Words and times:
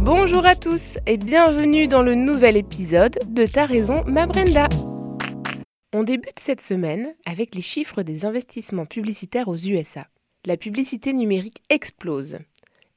Bonjour 0.00 0.44
à 0.46 0.56
tous 0.56 0.98
et 1.06 1.16
bienvenue 1.16 1.88
dans 1.88 2.02
le 2.02 2.14
nouvel 2.14 2.56
épisode 2.56 3.18
de 3.28 3.46
Ta 3.46 3.66
raison, 3.66 4.04
ma 4.06 4.26
Brenda. 4.26 4.68
On 5.92 6.02
débute 6.02 6.38
cette 6.38 6.60
semaine 6.60 7.14
avec 7.24 7.54
les 7.54 7.60
chiffres 7.60 8.02
des 8.02 8.24
investissements 8.24 8.86
publicitaires 8.86 9.48
aux 9.48 9.56
USA. 9.56 10.06
La 10.44 10.56
publicité 10.56 11.12
numérique 11.12 11.62
explose 11.70 12.38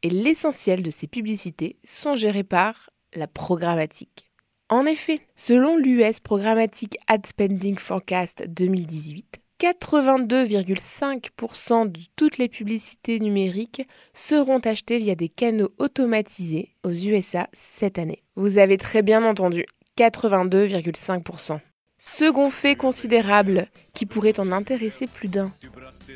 et 0.03 0.09
l'essentiel 0.09 0.81
de 0.81 0.89
ces 0.89 1.07
publicités 1.07 1.77
sont 1.83 2.15
gérées 2.15 2.43
par 2.43 2.89
la 3.13 3.27
programmatique. 3.27 4.29
En 4.69 4.85
effet, 4.85 5.21
selon 5.35 5.77
l'US 5.77 6.19
Programmatic 6.19 6.97
Ad 7.07 7.25
Spending 7.25 7.77
Forecast 7.77 8.45
2018, 8.47 9.39
82,5% 9.59 11.91
de 11.91 11.99
toutes 12.15 12.37
les 12.37 12.47
publicités 12.47 13.19
numériques 13.19 13.87
seront 14.13 14.59
achetées 14.59 14.99
via 14.99 15.15
des 15.15 15.29
canaux 15.29 15.71
automatisés 15.79 16.75
aux 16.83 16.91
USA 16.91 17.47
cette 17.53 17.97
année. 17.97 18.21
Vous 18.35 18.59
avez 18.59 18.77
très 18.77 19.01
bien 19.01 19.23
entendu, 19.23 19.65
82,5%. 19.97 21.59
Second 21.99 22.51
fait 22.51 22.75
considérable 22.75 23.65
qui 23.95 24.05
pourrait 24.05 24.39
en 24.39 24.51
intéresser 24.51 25.07
plus 25.07 25.29
d'un. 25.29 25.51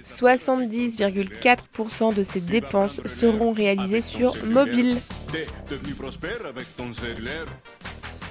70,4% 0.03 2.13
de 2.13 2.21
ces 2.21 2.39
dépenses 2.39 3.02
seront 3.08 3.52
réalisées 3.52 4.02
sur 4.02 4.35
mobile. 4.45 4.95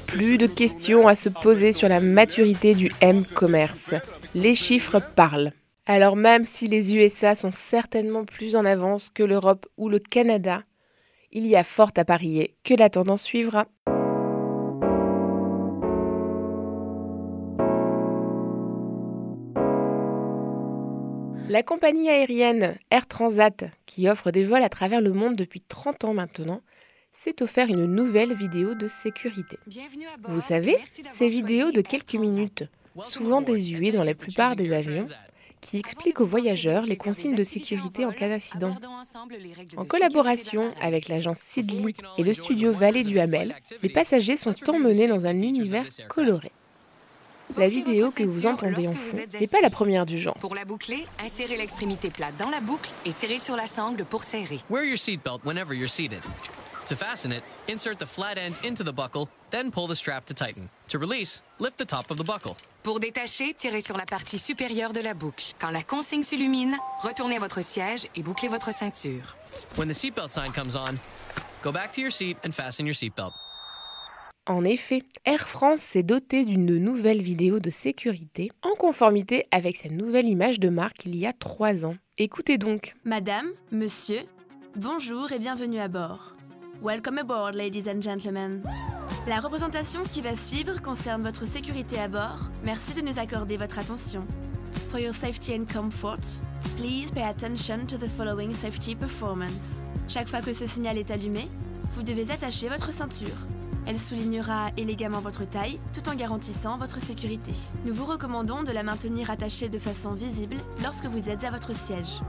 Plus 0.06 0.38
de 0.38 0.46
questions 0.46 1.08
à 1.08 1.16
se 1.16 1.28
poser 1.28 1.72
sur 1.72 1.88
la 1.88 1.98
maturité 1.98 2.76
du 2.76 2.92
M-commerce. 3.00 3.94
Les 4.36 4.54
chiffres 4.54 5.00
parlent. 5.16 5.52
Alors 5.86 6.14
même 6.14 6.44
si 6.44 6.68
les 6.68 6.94
USA 6.94 7.34
sont 7.34 7.50
certainement 7.50 8.24
plus 8.24 8.54
en 8.54 8.64
avance 8.64 9.10
que 9.10 9.24
l'Europe 9.24 9.66
ou 9.76 9.88
le 9.88 9.98
Canada, 9.98 10.62
il 11.32 11.48
y 11.48 11.56
a 11.56 11.64
fort 11.64 11.90
à 11.96 12.04
parier 12.04 12.54
que 12.62 12.74
la 12.74 12.90
tendance 12.90 13.22
suivra. 13.22 13.66
La 21.48 21.64
compagnie 21.64 22.08
aérienne 22.08 22.78
Air 22.92 23.08
Transat, 23.08 23.64
qui 23.84 24.08
offre 24.08 24.30
des 24.30 24.44
vols 24.44 24.62
à 24.62 24.68
travers 24.68 25.00
le 25.00 25.12
monde 25.12 25.34
depuis 25.34 25.60
30 25.60 26.04
ans 26.04 26.14
maintenant, 26.14 26.60
s'est 27.12 27.42
offert 27.42 27.68
une 27.68 27.86
nouvelle 27.86 28.34
vidéo 28.34 28.76
de 28.76 28.86
sécurité. 28.86 29.58
Vous 30.22 30.40
savez, 30.40 30.78
ces 31.10 31.28
vidéos 31.28 31.72
de 31.72 31.80
quelques 31.80 32.14
minutes, 32.14 32.70
souvent 33.04 33.40
désuées 33.42 33.92
dans 33.92 34.04
la 34.04 34.14
plupart 34.14 34.56
des 34.56 34.72
avions, 34.72 35.06
qui 35.60 35.78
expliquent 35.78 36.20
aux 36.20 36.26
voyageurs 36.26 36.84
les 36.84 36.96
consignes 36.96 37.34
de 37.34 37.44
sécurité 37.44 38.04
en 38.04 38.12
cas 38.12 38.28
d'incident. 38.28 38.74
En 39.76 39.84
collaboration 39.84 40.72
avec 40.80 41.08
l'agence 41.08 41.38
Sidley 41.38 41.94
et 42.18 42.22
le 42.22 42.34
studio 42.34 42.72
Vallée 42.72 43.04
du 43.04 43.18
Hamel, 43.18 43.54
les 43.82 43.90
passagers 43.90 44.36
sont 44.36 44.54
emmenés 44.68 45.06
dans 45.06 45.26
un 45.26 45.42
univers 45.42 45.84
coloré. 46.08 46.50
La 47.56 47.68
vidéo 47.68 48.10
que 48.12 48.22
vous 48.22 48.46
entendez 48.46 48.86
en 48.86 48.92
fond 48.92 49.18
n'est 49.40 49.48
pas 49.48 49.60
la 49.60 49.70
première 49.70 50.06
du 50.06 50.18
genre. 50.18 50.34
Pour 50.34 50.54
la 50.54 50.64
boucler, 50.64 51.06
insérez 51.18 51.56
l'extrémité 51.56 52.08
plate 52.08 52.36
dans 52.38 52.48
la 52.48 52.60
boucle 52.60 52.90
et 53.04 53.12
tirez 53.12 53.38
sur 53.38 53.56
la 53.56 53.66
sangle 53.66 54.04
pour 54.04 54.22
serrer. 54.22 54.60
To 56.90 56.96
fasten 56.96 57.30
it, 57.30 57.44
insert 57.68 58.00
the 58.00 58.04
flat 58.04 58.36
end 58.36 58.56
into 58.64 58.82
the 58.82 58.92
buckle, 58.92 59.28
then 59.52 59.70
pull 59.70 59.86
the 59.86 59.94
strap 59.94 60.26
to 60.26 60.34
tighten. 60.34 60.68
To 60.88 60.98
release, 60.98 61.40
lift 61.60 61.78
the 61.78 61.84
top 61.84 62.10
of 62.10 62.18
the 62.18 62.24
buckle. 62.24 62.56
Pour 62.82 62.98
détacher, 62.98 63.54
tirez 63.54 63.80
sur 63.80 63.96
la 63.96 64.06
partie 64.06 64.38
supérieure 64.38 64.92
de 64.92 65.00
la 65.00 65.14
boucle. 65.14 65.54
Quand 65.60 65.70
la 65.70 65.84
consigne 65.84 66.24
s'illumine, 66.24 66.76
retournez 67.00 67.36
à 67.36 67.38
votre 67.38 67.62
siège 67.62 68.08
et 68.16 68.24
bouclez 68.24 68.48
votre 68.48 68.74
ceinture. 68.74 69.36
When 69.78 69.88
the 69.88 69.94
seatbelt 69.94 70.32
sign 70.32 70.50
comes 70.50 70.74
on, 70.74 70.98
go 71.62 71.70
back 71.70 71.92
to 71.92 72.00
your 72.00 72.10
seat 72.10 72.38
and 72.44 72.50
fasten 72.50 72.86
your 72.86 72.96
seatbelt. 72.96 73.34
En 74.48 74.64
effet, 74.64 75.04
Air 75.24 75.48
France 75.48 75.78
s'est 75.78 76.02
doté 76.02 76.44
d'une 76.44 76.76
nouvelle 76.78 77.22
vidéo 77.22 77.60
de 77.60 77.70
sécurité 77.70 78.50
en 78.62 78.74
conformité 78.74 79.46
avec 79.52 79.76
sa 79.76 79.90
nouvelle 79.90 80.28
image 80.28 80.58
de 80.58 80.70
marque 80.70 81.04
il 81.04 81.16
y 81.16 81.24
a 81.24 81.32
trois 81.32 81.86
ans. 81.86 81.94
Écoutez 82.18 82.58
donc. 82.58 82.96
Madame, 83.04 83.46
monsieur, 83.70 84.22
bonjour 84.74 85.30
et 85.30 85.38
bienvenue 85.38 85.78
à 85.78 85.86
bord. 85.86 86.34
Welcome 86.82 87.18
aboard, 87.18 87.56
ladies 87.56 87.88
and 87.88 88.00
gentlemen. 88.00 88.62
La 89.28 89.40
représentation 89.40 90.00
qui 90.02 90.22
va 90.22 90.34
suivre 90.34 90.80
concerne 90.80 91.22
votre 91.22 91.46
sécurité 91.46 91.98
à 91.98 92.08
bord. 92.08 92.48
Merci 92.64 92.94
de 92.94 93.02
nous 93.02 93.18
accorder 93.18 93.58
votre 93.58 93.78
attention. 93.78 94.24
For 94.90 94.98
your 94.98 95.14
safety 95.14 95.52
and 95.54 95.66
comfort, 95.70 96.40
please 96.78 97.10
pay 97.12 97.22
attention 97.22 97.84
to 97.86 97.98
the 97.98 98.08
following 98.08 98.54
safety 98.54 98.94
performance. 98.94 99.90
Chaque 100.08 100.26
fois 100.26 100.40
que 100.40 100.54
ce 100.54 100.64
signal 100.64 100.96
est 100.96 101.10
allumé, 101.10 101.48
vous 101.92 102.02
devez 102.02 102.30
attacher 102.30 102.70
votre 102.70 102.94
ceinture. 102.94 103.36
Elle 103.86 103.98
soulignera 103.98 104.70
élégamment 104.78 105.20
votre 105.20 105.44
taille 105.44 105.78
tout 105.92 106.08
en 106.08 106.14
garantissant 106.14 106.78
votre 106.78 106.98
sécurité. 106.98 107.52
Nous 107.84 107.92
vous 107.92 108.06
recommandons 108.06 108.62
de 108.62 108.72
la 108.72 108.82
maintenir 108.82 109.30
attachée 109.30 109.68
de 109.68 109.78
façon 109.78 110.12
visible 110.12 110.56
lorsque 110.82 111.04
vous 111.04 111.28
êtes 111.28 111.44
à 111.44 111.50
votre 111.50 111.74
siège. 111.74 112.22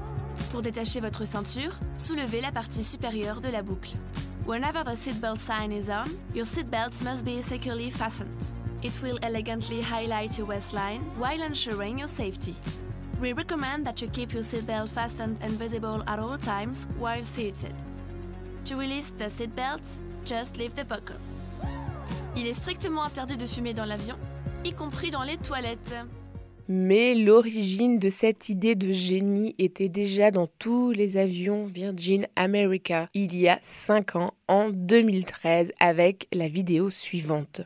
Pour 0.51 0.61
détacher 0.61 0.99
votre 0.99 1.25
ceinture, 1.25 1.79
soulevez 1.97 2.41
la 2.41 2.51
partie 2.51 2.83
supérieure 2.83 3.39
de 3.39 3.47
la 3.47 3.61
boucle. 3.61 3.95
Whenever 4.45 4.83
the 4.83 4.91
seatbelt 4.91 5.37
sign 5.37 5.71
is 5.71 5.87
on, 5.87 6.09
your 6.33 6.45
seatbelt 6.45 6.99
must 7.03 7.23
be 7.23 7.41
securely 7.41 7.91
fastened. 7.91 8.43
It 8.81 8.99
will 9.03 9.19
elegantly 9.21 9.81
highlight 9.81 10.37
your 10.37 10.47
waistline 10.47 11.01
while 11.17 11.41
ensuring 11.43 11.99
your 11.99 12.07
safety. 12.07 12.55
We 13.21 13.33
recommend 13.33 13.85
that 13.85 14.01
you 14.01 14.07
keep 14.07 14.33
your 14.33 14.41
seatbelt 14.41 14.89
fastened 14.89 15.37
and 15.41 15.51
visible 15.51 16.03
at 16.07 16.17
all 16.17 16.39
times 16.39 16.87
while 16.97 17.21
seated. 17.21 17.75
To 18.65 18.75
release 18.75 19.11
the 19.15 19.25
seatbelt, 19.25 19.85
just 20.25 20.57
leave 20.57 20.75
the 20.75 20.85
buckle. 20.85 21.19
Il 22.35 22.47
est 22.47 22.55
strictement 22.55 23.03
interdit 23.03 23.37
de 23.37 23.45
fumer 23.45 23.75
dans 23.75 23.87
l'avion, 23.87 24.17
y 24.65 24.71
compris 24.71 25.11
dans 25.11 25.23
les 25.23 25.37
toilettes. 25.37 25.93
Mais 26.67 27.15
l'origine 27.15 27.99
de 27.99 28.09
cette 28.09 28.49
idée 28.49 28.75
de 28.75 28.93
génie 28.93 29.55
était 29.57 29.89
déjà 29.89 30.31
dans 30.31 30.47
tous 30.47 30.91
les 30.91 31.17
avions 31.17 31.65
Virgin 31.65 32.27
America 32.35 33.09
il 33.13 33.35
y 33.37 33.47
a 33.47 33.59
5 33.61 34.15
ans, 34.15 34.33
en 34.47 34.69
2013, 34.69 35.73
avec 35.79 36.27
la 36.33 36.47
vidéo 36.47 36.89
suivante. 36.89 37.61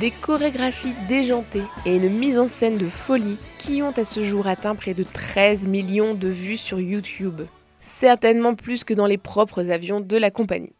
Des 0.00 0.10
chorégraphies 0.10 0.94
déjantées 1.10 1.64
et 1.84 1.96
une 1.96 2.08
mise 2.08 2.38
en 2.38 2.48
scène 2.48 2.78
de 2.78 2.88
folie 2.88 3.36
qui 3.58 3.82
ont 3.82 3.90
à 3.90 4.06
ce 4.06 4.22
jour 4.22 4.46
atteint 4.46 4.74
près 4.74 4.94
de 4.94 5.04
13 5.04 5.66
millions 5.66 6.14
de 6.14 6.28
vues 6.28 6.56
sur 6.56 6.80
YouTube. 6.80 7.42
Certainement 7.80 8.54
plus 8.54 8.82
que 8.82 8.94
dans 8.94 9.04
les 9.04 9.18
propres 9.18 9.68
avions 9.68 10.00
de 10.00 10.16
la 10.16 10.30
compagnie. 10.30 10.72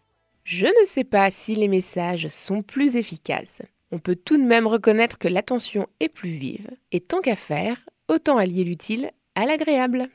Je 0.44 0.64
ne 0.64 0.86
sais 0.86 1.04
pas 1.04 1.31
si 1.31 1.54
les 1.54 1.69
messages 1.69 2.28
sont 2.28 2.62
plus 2.62 2.97
efficaces. 2.97 3.60
On 3.92 3.98
peut 3.98 4.16
tout 4.16 4.38
de 4.38 4.47
même 4.47 4.66
reconnaître 4.66 5.19
que 5.19 5.28
l'attention 5.28 5.87
est 6.00 6.08
plus 6.08 6.31
vive, 6.31 6.70
et 6.91 7.00
tant 7.00 7.20
qu'à 7.20 7.37
faire, 7.37 7.76
autant 8.08 8.38
allier 8.38 8.64
l'utile 8.64 9.11
à 9.34 9.44
l'agréable. 9.44 10.08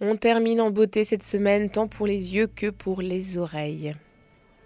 On 0.00 0.16
termine 0.16 0.60
en 0.60 0.70
beauté 0.70 1.04
cette 1.04 1.22
semaine 1.22 1.70
tant 1.70 1.86
pour 1.86 2.06
les 2.06 2.34
yeux 2.34 2.48
que 2.48 2.70
pour 2.70 3.00
les 3.00 3.38
oreilles. 3.38 3.94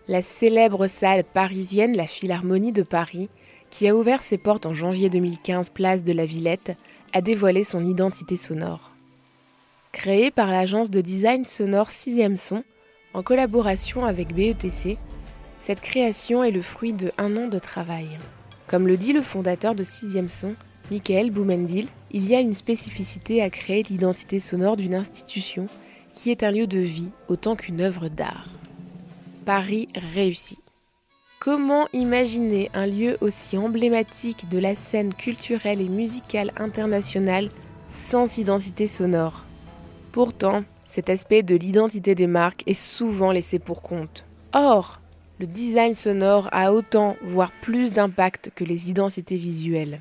La 0.09 0.23
célèbre 0.23 0.87
salle 0.87 1.23
parisienne, 1.23 1.95
la 1.95 2.07
Philharmonie 2.07 2.73
de 2.73 2.83
Paris, 2.83 3.29
qui 3.69 3.87
a 3.87 3.95
ouvert 3.95 4.23
ses 4.23 4.39
portes 4.39 4.65
en 4.65 4.73
janvier 4.73 5.11
2015 5.11 5.69
place 5.69 6.03
de 6.03 6.15
la 6.15 6.25
Villette, 6.25 6.77
a 7.13 7.21
dévoilé 7.21 7.63
son 7.63 7.85
identité 7.85 8.39
sonore. 8.39 8.93
Créée 9.93 10.31
par 10.31 10.51
l'agence 10.51 10.91
de 10.91 11.03
design 11.03 11.45
sonore 11.45 11.91
6 11.91 12.37
Son, 12.37 12.65
en 13.13 13.23
collaboration 13.23 14.07
avec 14.07 14.35
BETC, 14.35 14.97
cette 15.61 15.83
création 15.83 16.43
est 16.43 16.51
le 16.51 16.63
fruit 16.63 16.95
de 16.95 17.13
un 17.19 17.37
an 17.37 17.49
de 17.49 17.59
travail. 17.59 18.09
Comme 18.67 18.87
le 18.87 18.97
dit 18.97 19.13
le 19.13 19.23
fondateur 19.23 19.75
de 19.75 19.83
6 19.83 20.27
Son, 20.29 20.55
Michael 20.91 21.31
Boumendil, 21.31 21.87
il 22.13 22.27
y 22.27 22.35
a 22.35 22.41
une 22.41 22.55
spécificité 22.55 23.43
à 23.43 23.51
créer 23.51 23.83
l'identité 23.83 24.41
sonore 24.41 24.77
d'une 24.79 24.95
institution 24.95 25.67
qui 26.15 26.31
est 26.31 26.43
un 26.43 26.51
lieu 26.51 26.67
de 26.67 26.79
vie 26.79 27.11
autant 27.29 27.57
qu'une 27.57 27.83
œuvre 27.83 28.09
d'art. 28.09 28.47
Paris 29.45 29.89
réussi. 30.15 30.59
Comment 31.41 31.87
imaginer 31.93 32.71
un 32.75 32.87
lieu 32.87 33.19
aussi 33.21 33.59
emblématique 33.59 34.49
de 34.49 34.59
la 34.59 34.75
scène 34.75 35.13
culturelle 35.13 35.81
et 35.81 35.89
musicale 35.89 36.53
internationale 36.57 37.51
sans 37.91 38.39
identité 38.39 38.87
sonore? 38.87 39.45
Pourtant, 40.11 40.65
cet 40.87 41.11
aspect 41.11 41.43
de 41.43 41.55
l'identité 41.55 42.15
des 42.15 42.27
marques 42.27 42.65
est 42.67 42.75
souvent 42.75 43.31
laissé 43.31 43.59
pour 43.59 43.83
compte. 43.83 44.25
Or, 44.55 45.01
le 45.39 45.47
design 45.47 45.95
sonore 45.95 46.49
a 46.51 46.73
autant, 46.73 47.17
voire 47.23 47.53
plus 47.61 47.93
d'impact 47.93 48.51
que 48.55 48.65
les 48.65 48.91
identités 48.91 49.37
visuelles. 49.37 50.01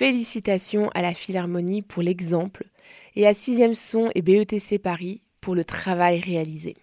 Félicitations 0.00 0.88
à 0.94 1.02
la 1.02 1.12
Philharmonie 1.12 1.82
pour 1.82 2.02
l'exemple 2.02 2.64
et 3.16 3.26
à 3.26 3.34
6 3.34 3.74
Son 3.74 4.08
et 4.14 4.22
BETC 4.22 4.78
Paris 4.78 5.20
pour 5.42 5.54
le 5.54 5.62
travail 5.62 6.20
réalisé. 6.20 6.78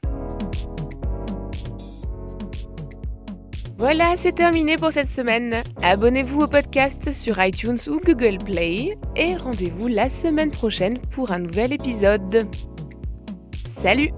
Voilà, 3.80 4.14
c'est 4.18 4.34
terminé 4.34 4.75
pour 4.75 4.92
cette 4.92 5.10
semaine. 5.10 5.64
Abonnez-vous 5.81 6.42
au 6.42 6.48
podcast 6.48 7.12
sur 7.12 7.44
iTunes 7.44 7.80
ou 7.88 8.00
Google 8.00 8.38
Play 8.38 8.92
et 9.16 9.36
rendez-vous 9.36 9.88
la 9.88 10.10
semaine 10.10 10.52
prochaine 10.52 11.00
pour 11.00 11.31
un 11.31 11.40
nouvel 11.40 11.74
épisode. 11.74 12.48
Salut 13.81 14.12